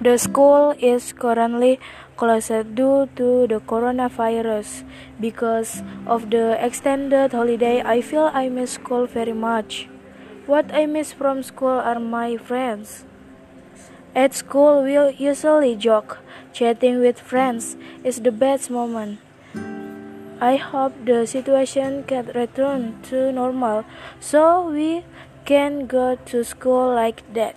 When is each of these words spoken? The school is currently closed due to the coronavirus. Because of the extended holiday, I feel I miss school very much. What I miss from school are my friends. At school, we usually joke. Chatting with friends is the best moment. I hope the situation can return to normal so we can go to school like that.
The 0.00 0.16
school 0.16 0.72
is 0.80 1.12
currently 1.12 1.78
closed 2.16 2.74
due 2.74 3.04
to 3.16 3.46
the 3.46 3.60
coronavirus. 3.60 4.84
Because 5.20 5.82
of 6.06 6.30
the 6.30 6.56
extended 6.56 7.32
holiday, 7.32 7.82
I 7.84 8.00
feel 8.00 8.30
I 8.32 8.48
miss 8.48 8.80
school 8.80 9.04
very 9.04 9.34
much. 9.34 9.88
What 10.46 10.72
I 10.72 10.86
miss 10.86 11.12
from 11.12 11.42
school 11.42 11.84
are 11.84 12.00
my 12.00 12.38
friends. 12.38 13.04
At 14.16 14.32
school, 14.32 14.82
we 14.82 14.96
usually 15.20 15.76
joke. 15.76 16.18
Chatting 16.52 17.00
with 17.00 17.20
friends 17.20 17.76
is 18.02 18.24
the 18.24 18.32
best 18.32 18.70
moment. 18.70 19.20
I 20.40 20.56
hope 20.56 20.96
the 21.04 21.26
situation 21.26 22.04
can 22.08 22.32
return 22.34 22.96
to 23.12 23.30
normal 23.30 23.84
so 24.18 24.64
we 24.64 25.04
can 25.44 25.84
go 25.86 26.16
to 26.16 26.42
school 26.42 26.88
like 26.94 27.20
that. 27.34 27.56